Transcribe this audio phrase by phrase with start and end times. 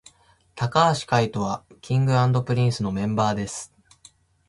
[0.55, 3.71] 髙橋海人は King & Prince のメンバーです